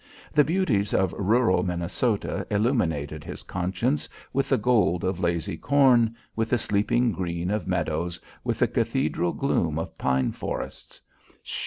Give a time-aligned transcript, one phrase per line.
[0.33, 6.49] The beauties of rural Minnesota illuminated his conscience with the gold of lazy corn, with
[6.49, 11.01] the sleeping green of meadows, with the cathedral gloom of pine forests.